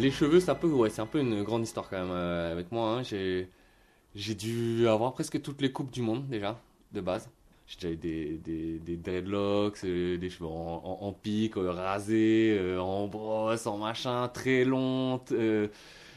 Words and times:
Les 0.00 0.10
cheveux, 0.10 0.40
c'est 0.40 0.50
un 0.50 0.54
peu, 0.54 0.66
ouais, 0.68 0.88
c'est 0.88 1.02
un 1.02 1.06
peu 1.06 1.20
une 1.20 1.42
grande 1.42 1.62
histoire 1.62 1.88
quand 1.90 1.98
même 1.98 2.10
euh, 2.10 2.52
avec 2.52 2.72
moi. 2.72 3.00
hein. 3.00 3.02
J'ai, 3.02 4.34
dû 4.34 4.88
avoir 4.88 5.12
presque 5.12 5.42
toutes 5.42 5.60
les 5.60 5.72
coupes 5.72 5.90
du 5.90 6.00
monde 6.00 6.26
déjà, 6.26 6.58
de 6.92 7.02
base. 7.02 7.28
J'ai 7.66 7.76
déjà 7.76 7.90
eu 7.92 7.96
des, 7.96 8.38
des, 8.38 8.78
des 8.78 8.96
dreadlocks, 8.96 9.84
euh, 9.84 10.16
des 10.16 10.30
cheveux 10.30 10.48
en, 10.48 11.12
pique, 11.22 11.58
euh, 11.58 11.70
rasés, 11.70 12.58
en 12.80 13.08
brosse, 13.08 13.66
en 13.66 13.76
machin, 13.76 14.28
très 14.28 14.64
longs. 14.64 15.20
euh, 15.32 15.68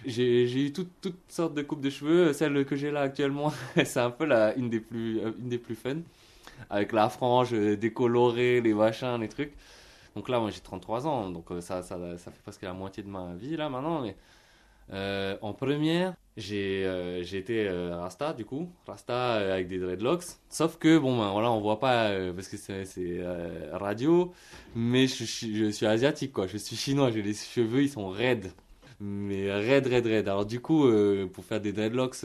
j'ai, 0.05 0.45
eu 0.65 0.71
toutes, 0.71 0.89
sortes 1.27 1.53
de 1.53 1.61
coupes 1.61 1.81
de 1.81 1.89
cheveux. 1.89 2.31
Celle 2.31 2.65
que 2.65 2.77
j'ai 2.77 2.89
là 2.89 3.01
actuellement, 3.01 3.51
c'est 3.75 3.99
un 3.99 4.11
peu 4.11 4.25
une, 4.55 4.69
des 4.69 4.79
plus, 4.79 5.19
une 5.39 5.49
des 5.49 5.59
fun. 5.59 5.97
Avec 6.69 6.93
la 6.93 7.09
frange 7.09 7.51
décolorée, 7.51 8.61
les 8.61 8.73
machins, 8.73 9.19
les 9.19 9.27
trucs. 9.27 9.53
Donc 10.15 10.29
là, 10.29 10.39
moi 10.39 10.51
j'ai 10.51 10.59
33 10.61 11.07
ans, 11.07 11.29
donc 11.29 11.51
euh, 11.51 11.61
ça, 11.61 11.81
ça, 11.81 11.97
ça 12.17 12.31
fait 12.31 12.41
presque 12.43 12.61
la 12.61 12.73
moitié 12.73 13.03
de 13.03 13.09
ma 13.09 13.33
vie 13.35 13.57
là 13.57 13.69
maintenant. 13.69 14.01
Mais 14.01 14.15
euh, 14.91 15.37
en 15.41 15.53
première, 15.53 16.15
j'ai 16.37 16.83
euh, 16.85 17.23
été 17.23 17.67
euh, 17.67 17.95
Rasta 17.97 18.33
du 18.33 18.45
coup, 18.45 18.69
Rasta 18.87 19.53
avec 19.53 19.67
des 19.67 19.79
dreadlocks. 19.79 20.23
Sauf 20.49 20.77
que 20.77 20.97
bon, 20.97 21.17
ben 21.17 21.31
voilà, 21.31 21.51
on 21.51 21.61
voit 21.61 21.79
pas 21.79 22.11
parce 22.35 22.47
que 22.47 22.57
c'est 22.57 23.21
radio, 23.71 24.33
mais 24.75 25.07
je, 25.07 25.23
je 25.25 25.69
suis 25.71 25.85
asiatique 25.85 26.33
quoi, 26.33 26.47
je 26.47 26.57
suis 26.57 26.75
chinois, 26.75 27.11
j'ai 27.11 27.21
les 27.21 27.33
cheveux, 27.33 27.83
ils 27.83 27.89
sont 27.89 28.09
raides. 28.09 28.51
Mais 28.99 29.51
raides, 29.51 29.87
raides, 29.87 30.05
raides. 30.05 30.27
Alors 30.29 30.45
du 30.45 30.59
coup, 30.59 30.87
pour 31.33 31.45
faire 31.45 31.61
des 31.61 31.73
dreadlocks. 31.73 32.17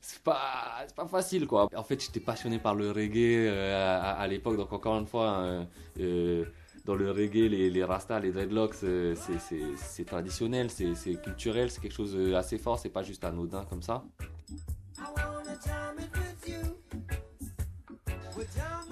C'est 0.00 0.22
pas 0.22 0.86
pas 0.96 1.06
facile 1.06 1.46
quoi. 1.46 1.68
En 1.74 1.82
fait 1.82 2.00
j'étais 2.02 2.20
passionné 2.20 2.58
par 2.58 2.74
le 2.74 2.90
reggae 2.90 3.46
euh, 3.48 4.00
à, 4.16 4.26
l'époque. 4.28 4.56
Donc 4.56 4.72
encore 4.72 4.98
une 4.98 5.06
fois 5.06 5.38
euh, 5.40 5.64
euh, 6.00 6.44
dans 6.84 6.94
le 6.94 7.10
reggae 7.10 7.48
les, 7.48 7.70
les 7.70 7.84
rastas 7.84 8.20
les 8.20 8.32
dreadlocks 8.32 8.76
euh, 8.84 9.14
c'est- 9.16 10.04
traditionnel 10.04 10.70
c'est 10.70 11.20
culturel 11.22 11.70
c'est 11.70 11.80
quelque 11.80 11.94
chose 11.94 12.14
d'assez 12.16 12.58
fort 12.58 12.78
c'est 12.78 12.88
pas 12.88 13.02
juste 13.02 13.24
anodin 13.24 13.64
comme 13.68 13.82
ça. 13.82 14.04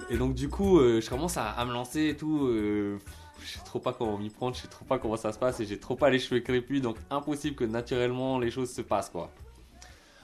Et 0.09 0.17
donc 0.17 0.35
du 0.35 0.49
coup 0.49 0.79
je 0.79 1.09
commence 1.09 1.37
à, 1.37 1.49
à 1.51 1.65
me 1.65 1.73
lancer 1.73 2.09
et 2.09 2.17
tout 2.17 2.47
je 2.49 3.47
sais 3.47 3.63
trop 3.65 3.79
pas 3.79 3.93
comment 3.93 4.17
m'y 4.17 4.29
prendre 4.29 4.55
je 4.55 4.61
sais 4.61 4.67
trop 4.67 4.85
pas 4.85 4.99
comment 4.99 5.17
ça 5.17 5.31
se 5.31 5.39
passe 5.39 5.59
et 5.61 5.65
j'ai 5.65 5.79
trop 5.79 5.95
pas 5.95 6.09
les 6.09 6.19
cheveux 6.19 6.41
crépus. 6.41 6.81
Donc 6.81 6.97
impossible 7.09 7.55
que 7.55 7.63
naturellement 7.63 8.39
les 8.39 8.51
choses 8.51 8.71
se 8.71 8.81
passent 8.81 9.09
quoi 9.09 9.31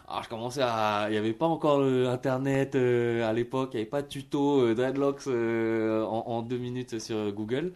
alors 0.07 0.23
je 0.23 0.29
commençais 0.29 0.61
à... 0.61 1.05
Il 1.09 1.11
n'y 1.11 1.17
avait 1.17 1.33
pas 1.33 1.45
encore 1.45 1.81
Internet 1.81 2.75
euh, 2.75 3.27
à 3.27 3.33
l'époque, 3.33 3.69
il 3.73 3.77
n'y 3.77 3.81
avait 3.81 3.89
pas 3.89 4.01
de 4.01 4.07
tuto 4.07 4.61
euh, 4.61 4.75
dreadlocks 4.75 5.27
euh, 5.27 6.03
en, 6.03 6.41
deux 6.41 6.57
minutes 6.57 6.99
sur 6.99 7.31
Google. 7.31 7.73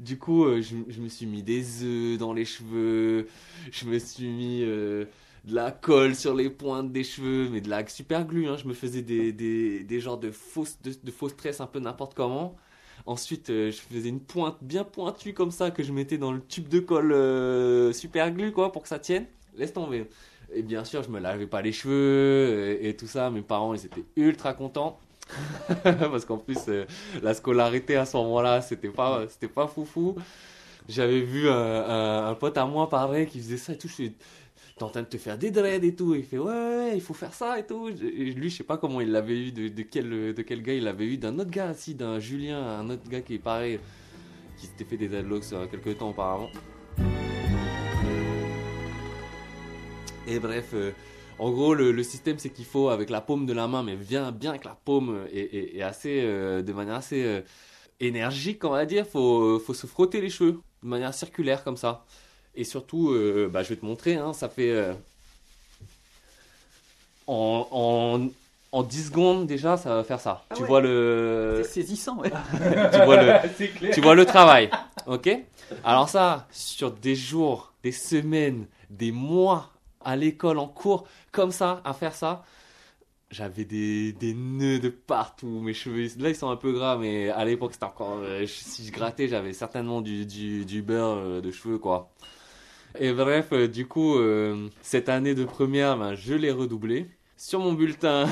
Du 0.00 0.18
coup, 0.18 0.46
je, 0.60 1.00
me 1.00 1.08
suis 1.08 1.26
mis 1.26 1.42
des 1.42 1.84
œufs 1.84 2.18
dans 2.18 2.32
les 2.32 2.44
cheveux, 2.44 3.28
je 3.70 3.86
me 3.86 3.98
suis 3.98 4.26
mis 4.28 4.60
de 4.60 5.08
la 5.46 5.70
colle 5.70 6.16
sur 6.16 6.34
les 6.34 6.50
pointes 6.50 6.90
des 6.90 7.04
cheveux, 7.04 7.48
mais 7.48 7.60
de 7.60 7.70
la 7.70 7.86
super 7.86 8.24
glue. 8.26 8.48
Hein. 8.48 8.56
Je 8.56 8.66
me 8.66 8.74
faisais 8.74 9.02
des, 9.02 9.32
des, 9.32 10.00
genres 10.00 10.18
de 10.18 10.32
fausses, 10.32 10.78
de, 10.82 10.92
de 11.00 11.10
fausses 11.12 11.36
tresses 11.36 11.60
un 11.60 11.66
peu 11.66 11.78
n'importe 11.78 12.14
comment. 12.14 12.56
Ensuite, 13.06 13.48
je 13.48 13.70
faisais 13.70 14.08
une 14.08 14.20
pointe 14.20 14.56
bien 14.62 14.82
pointue 14.82 15.32
comme 15.32 15.52
ça 15.52 15.70
que 15.70 15.84
je 15.84 15.92
mettais 15.92 16.18
dans 16.18 16.32
le 16.32 16.40
tube 16.40 16.68
de 16.68 16.80
colle 16.80 17.94
super 17.94 18.32
glue 18.32 18.52
quoi 18.52 18.72
pour 18.72 18.82
que 18.82 18.88
ça 18.88 18.98
tienne. 18.98 19.26
Laisse 19.56 19.72
tomber. 19.72 20.08
Et 20.54 20.62
bien 20.62 20.84
sûr, 20.84 21.02
je 21.02 21.10
me 21.10 21.18
lavais 21.18 21.46
pas 21.46 21.62
les 21.62 21.72
cheveux 21.72 22.78
et, 22.80 22.94
tout 22.96 23.06
ça. 23.06 23.30
Mes 23.30 23.42
parents, 23.42 23.74
ils 23.74 23.84
étaient 23.84 24.04
ultra 24.16 24.54
contents. 24.54 24.98
Parce 25.82 26.24
qu'en 26.24 26.38
plus, 26.38 26.58
euh, 26.68 26.84
la 27.22 27.34
scolarité 27.34 27.96
à 27.96 28.06
ce 28.06 28.16
moment-là, 28.18 28.60
c'était 28.60 28.88
pas, 28.88 29.24
c'était 29.28 29.48
pas 29.48 29.66
foufou. 29.66 30.16
J'avais 30.88 31.20
vu 31.20 31.48
un, 31.48 32.34
pote 32.38 32.58
à 32.58 32.66
moi, 32.66 32.88
pareil, 32.88 33.26
qui 33.26 33.38
faisait 33.38 33.56
ça 33.56 33.72
et 33.72 33.78
tout. 33.78 33.88
Je 33.88 34.08
t'es 34.76 34.82
en 34.82 34.90
train 34.90 35.02
de 35.02 35.06
te 35.06 35.16
faire 35.16 35.38
des 35.38 35.50
dreads 35.50 35.84
et 35.84 35.94
tout. 35.94 36.14
Il 36.14 36.24
fait, 36.24 36.38
ouais, 36.38 36.52
ouais, 36.52 36.92
il 36.94 37.00
faut 37.00 37.14
faire 37.14 37.32
ça 37.32 37.58
et 37.58 37.66
tout. 37.66 37.88
Lui, 37.88 38.50
je 38.50 38.56
sais 38.56 38.64
pas 38.64 38.76
comment 38.76 39.00
il 39.00 39.10
l'avait 39.10 39.48
eu, 39.48 39.50
de, 39.50 39.82
quel, 39.82 40.34
de 40.34 40.42
quel 40.42 40.62
gars 40.62 40.74
il 40.74 40.84
l'avait 40.84 41.06
eu, 41.06 41.16
d'un 41.16 41.38
autre 41.38 41.50
gars 41.50 41.70
aussi, 41.70 41.94
d'un 41.94 42.18
Julien, 42.18 42.62
un 42.62 42.90
autre 42.90 43.08
gars 43.08 43.22
qui 43.22 43.34
est 43.34 43.38
pareil, 43.38 43.80
qui 44.58 44.66
s'était 44.66 44.84
fait 44.84 44.98
des 44.98 45.08
dreadlocks 45.08 45.44
quelques 45.70 45.98
temps 45.98 46.10
auparavant. 46.10 46.50
Et 50.26 50.38
bref, 50.38 50.70
euh, 50.74 50.92
en 51.38 51.50
gros, 51.50 51.74
le, 51.74 51.92
le 51.92 52.02
système, 52.02 52.38
c'est 52.38 52.50
qu'il 52.50 52.64
faut, 52.64 52.88
avec 52.88 53.10
la 53.10 53.20
paume 53.20 53.46
de 53.46 53.52
la 53.52 53.66
main, 53.68 53.82
mais 53.82 53.96
bien, 53.96 54.32
bien 54.32 54.50
avec 54.50 54.64
la 54.64 54.76
paume 54.84 55.26
et, 55.32 55.40
et- 55.40 55.76
et 55.78 55.82
assez, 55.82 56.20
euh, 56.22 56.62
de 56.62 56.72
manière 56.72 56.94
assez 56.94 57.22
euh, 57.24 57.40
énergique, 58.00 58.64
on 58.64 58.70
va 58.70 58.86
dire, 58.86 59.06
faut, 59.06 59.58
faut 59.60 59.74
se 59.74 59.86
frotter 59.86 60.20
les 60.20 60.30
cheveux 60.30 60.60
de 60.82 60.88
manière 60.88 61.14
circulaire 61.14 61.64
comme 61.64 61.76
ça. 61.76 62.04
Et 62.54 62.64
surtout, 62.64 63.10
euh, 63.12 63.48
bah, 63.52 63.62
je 63.62 63.70
vais 63.70 63.76
te 63.76 63.84
montrer, 63.86 64.14
hein, 64.16 64.32
ça 64.32 64.48
fait. 64.48 64.70
euh, 64.70 64.94
en, 67.26 67.66
en, 67.70 68.28
en 68.72 68.82
10 68.82 69.06
secondes 69.06 69.46
déjà, 69.46 69.76
ça 69.76 69.94
va 69.96 70.04
faire 70.04 70.20
ça. 70.20 70.42
Ah 70.50 70.54
tu 70.54 70.62
ouais. 70.62 70.68
vois 70.68 70.80
le. 70.80 71.62
C'est 71.64 71.82
saisissant, 71.82 72.18
ouais. 72.18 72.30
tu, 72.92 73.00
vois 73.02 73.22
le, 73.22 73.90
tu 73.92 74.00
vois 74.00 74.14
le 74.14 74.26
travail. 74.26 74.70
Ok? 75.06 75.30
Alors, 75.84 76.08
ça, 76.08 76.46
sur 76.50 76.90
des 76.90 77.14
jours, 77.14 77.72
des 77.82 77.92
semaines, 77.92 78.66
des 78.90 79.12
mois 79.12 79.70
à 80.04 80.16
l'école, 80.16 80.58
en 80.58 80.68
cours, 80.68 81.06
comme 81.32 81.50
ça, 81.50 81.80
à 81.84 81.92
faire 81.92 82.14
ça, 82.14 82.44
j'avais 83.34 83.64
des, 83.64 84.34
nœuds 84.34 84.78
de 84.78 84.88
partout. 84.88 85.60
Mes 85.60 85.74
cheveux, 85.74 86.06
là, 86.18 86.30
ils 86.30 86.36
sont 86.36 86.50
un 86.50 86.56
peu 86.56 86.72
gras, 86.72 86.96
mais 86.96 87.30
à 87.30 87.44
l'époque, 87.44 87.72
c'était 87.72 87.84
encore. 87.84 88.18
euh, 88.22 88.46
si 88.46 88.86
je 88.86 88.92
grattais, 88.92 89.28
j'avais 89.28 89.52
certainement 89.52 90.00
du, 90.00 90.24
du, 90.24 90.82
beurre 90.82 91.16
euh, 91.18 91.40
de 91.40 91.50
cheveux, 91.50 91.78
quoi. 91.78 92.12
Et 92.98 93.12
bref, 93.12 93.48
euh, 93.52 93.66
du 93.66 93.86
coup, 93.88 94.16
cette 94.82 95.08
année 95.08 95.34
de 95.34 95.44
première, 95.44 95.98
ben, 95.98 96.14
je 96.14 96.34
l'ai 96.34 96.52
redoublé. 96.52 97.10
Sur 97.36 97.58
mon 97.58 97.72
bulletin, 97.72 98.28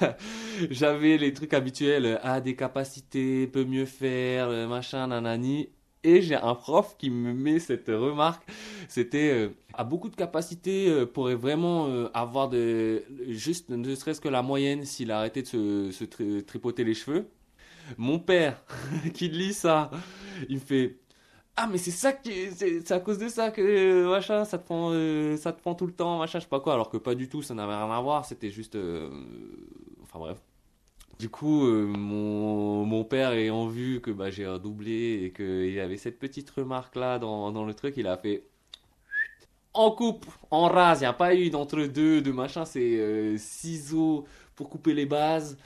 j'avais 0.70 1.16
les 1.16 1.32
trucs 1.32 1.54
habituels, 1.54 2.18
ah, 2.24 2.40
des 2.40 2.56
capacités, 2.56 3.46
peut 3.46 3.64
mieux 3.64 3.86
faire, 3.86 4.48
machin, 4.68 5.06
nanani. 5.06 5.70
Et 6.06 6.20
j'ai 6.20 6.34
un 6.34 6.54
prof 6.54 6.96
qui 6.98 7.08
me 7.10 7.32
met 7.32 7.58
cette 7.58 7.88
remarque, 7.88 8.44
c'était 8.88 9.30
euh, 9.32 9.48
a 9.72 9.84
beaucoup 9.84 10.10
de 10.10 10.16
capacités, 10.16 10.88
euh, 10.90 11.06
pourrait 11.06 11.34
vraiment 11.34 11.88
euh, 11.88 12.08
avoir 12.12 12.50
de, 12.50 13.02
juste 13.28 13.70
ne 13.70 13.94
serait-ce 13.94 14.20
que 14.20 14.28
la 14.28 14.42
moyenne 14.42 14.84
s'il 14.84 15.10
arrêtait 15.10 15.40
de 15.42 15.46
se, 15.46 15.90
se 15.92 16.04
tri- 16.04 16.44
tripoter 16.44 16.84
les 16.84 16.92
cheveux. 16.94 17.26
Mon 17.98 18.18
père, 18.18 18.62
qui 19.14 19.28
lit 19.28 19.54
ça, 19.54 19.90
il 20.48 20.56
me 20.56 20.60
fait 20.60 20.96
ah 21.56 21.68
mais 21.68 21.78
c'est 21.78 21.90
ça 21.92 22.12
qui 22.12 22.50
c'est 22.52 22.90
à 22.92 23.00
cause 23.00 23.18
de 23.18 23.28
ça 23.28 23.50
que 23.50 23.62
euh, 23.62 24.10
machin 24.10 24.44
ça 24.44 24.58
te 24.58 24.64
prend 24.66 24.90
ça 25.36 25.52
te 25.52 25.60
prend 25.60 25.74
tout 25.74 25.86
le 25.86 25.92
temps 25.94 26.18
machin 26.18 26.38
je 26.40 26.44
sais 26.44 26.48
pas 26.50 26.60
quoi 26.60 26.74
alors 26.74 26.90
que 26.90 26.96
pas 26.98 27.14
du 27.14 27.28
tout 27.28 27.42
ça 27.42 27.54
n'avait 27.54 27.74
rien 27.76 27.90
à 27.90 28.00
voir 28.00 28.24
c'était 28.26 28.50
juste 28.50 28.76
enfin 30.02 30.18
bref 30.18 30.38
du 31.18 31.28
coup 31.28 31.66
euh, 31.66 31.86
mon, 31.86 32.84
mon 32.84 33.04
père 33.04 33.32
ayant 33.32 33.66
vu 33.66 34.00
que 34.00 34.10
bah, 34.10 34.30
j'ai 34.30 34.46
redoublé 34.46 35.24
et 35.24 35.32
qu'il 35.32 35.78
avait 35.80 35.96
cette 35.96 36.18
petite 36.18 36.50
remarque 36.50 36.96
là 36.96 37.18
dans, 37.18 37.52
dans 37.52 37.64
le 37.64 37.74
truc 37.74 37.94
il 37.96 38.06
a 38.06 38.16
fait 38.16 38.44
en 39.72 39.90
coupe 39.90 40.26
en 40.50 40.68
rase 40.68 41.00
il 41.00 41.02
n'y 41.04 41.06
a 41.06 41.12
pas 41.12 41.34
eu 41.34 41.50
d'entre-deux 41.50 42.22
de 42.22 42.32
machin 42.32 42.64
c'est 42.64 42.98
euh, 42.98 43.36
ciseaux 43.38 44.26
pour 44.56 44.68
couper 44.70 44.94
les 44.94 45.06
bases 45.06 45.56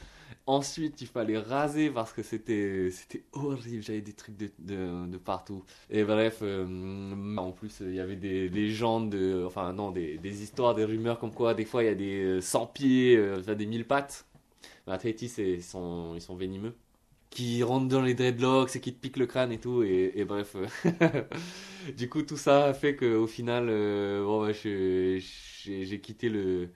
Ensuite, 0.48 1.02
il 1.02 1.06
fallait 1.06 1.36
raser 1.36 1.90
parce 1.90 2.10
que 2.14 2.22
c'était 2.22 2.88
c'était 2.90 3.22
horrible. 3.34 3.82
J'avais 3.82 4.00
des 4.00 4.14
trucs 4.14 4.38
de, 4.38 4.50
de, 4.58 5.18
partout. 5.18 5.62
Et 5.90 6.04
bref, 6.04 6.38
euh, 6.40 7.36
en 7.36 7.52
plus, 7.52 7.80
il 7.82 7.94
y 7.94 8.00
avait 8.00 8.16
des 8.16 8.48
légendes, 8.48 9.10
de, 9.10 9.44
enfin 9.46 9.74
non, 9.74 9.90
des, 9.90 10.16
des 10.16 10.42
histoires, 10.42 10.74
des 10.74 10.84
rumeurs 10.86 11.18
comme 11.18 11.34
quoi 11.34 11.52
des 11.52 11.66
fois 11.66 11.82
il 11.82 11.86
y 11.86 11.90
a 11.90 11.94
des 11.94 12.38
euh, 12.38 12.40
100 12.40 12.66
pieds, 12.68 13.14
euh, 13.18 13.54
des 13.54 13.66
1000 13.66 13.86
pattes. 13.86 14.24
À 14.86 14.98
Tahiti, 14.98 15.26
ils 15.38 15.62
sont, 15.62 16.14
ils 16.14 16.20
sont 16.22 16.36
venimeux. 16.36 16.74
Qui 17.30 17.62
rentrent 17.62 17.88
dans 17.88 18.02
les 18.02 18.14
dreadlocks 18.14 18.74
et 18.76 18.80
qui 18.80 18.94
te 18.94 19.00
piquent 19.00 19.18
le 19.18 19.26
crâne 19.26 19.52
et 19.52 19.58
tout. 19.60 19.82
Et, 19.82 20.24
bref, 20.24 20.56
euh, 20.56 21.22
du 21.96 22.08
coup, 22.08 22.22
tout 22.22 22.36
ça 22.38 22.66
a 22.66 22.74
fait 22.74 22.96
qu'au 22.96 23.26
final, 23.26 23.68
euh, 23.68 24.24
bon, 24.24 24.46
bah, 24.46 24.52
j'ai 24.52 26.00
quitté 26.02 26.28
le 26.28 26.70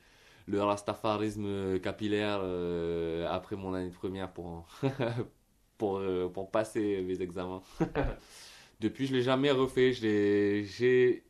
le 0.48 0.62
rastafarisme 0.62 1.78
capillaire 1.80 2.40
euh, 2.42 3.26
après 3.30 3.56
mon 3.56 3.74
année 3.74 3.90
de 3.90 3.94
première 3.94 4.32
pour, 4.32 4.66
pour, 5.78 6.02
pour 6.32 6.50
passer 6.50 7.02
mes 7.02 7.22
examens. 7.22 7.62
Depuis, 8.80 9.06
je 9.06 9.14
l'ai 9.14 9.22
jamais 9.22 9.50
refait. 9.52 9.92
J'ai 9.92 11.24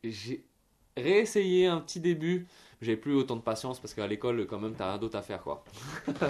réessayé 0.97 1.67
un 1.67 1.79
petit 1.79 1.99
début. 1.99 2.47
J'avais 2.83 2.97
plus 2.97 3.15
autant 3.15 3.37
de 3.37 3.41
patience 3.41 3.79
parce 3.79 3.93
qu'à 3.93 4.05
l'école, 4.05 4.45
quand 4.45 4.59
même, 4.59 4.73
t'as 4.73 4.89
rien 4.89 4.97
d'autre 4.97 5.17
à 5.17 5.21
faire, 5.21 5.41
quoi. 5.41 5.63
enfin, 6.09 6.27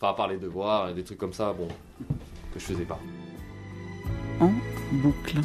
à 0.00 0.14
part 0.14 0.28
les 0.28 0.38
devoirs 0.38 0.90
et 0.90 0.94
des 0.94 1.02
trucs 1.02 1.18
comme 1.18 1.32
ça, 1.32 1.52
bon, 1.52 1.66
que 2.54 2.60
je 2.60 2.64
faisais 2.64 2.84
pas. 2.84 3.00
En 4.40 4.52
boucle. 4.92 5.40